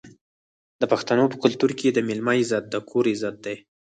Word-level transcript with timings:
د 0.79 0.83
پښتنو 0.91 1.25
په 1.31 1.37
کلتور 1.43 1.71
کې 1.79 1.87
د 1.91 1.99
میلمه 2.07 2.33
عزت 2.39 2.63
د 2.69 2.75
کور 2.89 3.05
عزت 3.13 3.35
دی. 3.45 3.55